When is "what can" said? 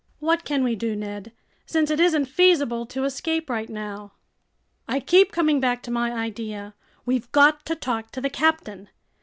0.17-0.63